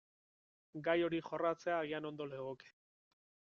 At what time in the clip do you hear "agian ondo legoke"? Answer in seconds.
1.83-2.75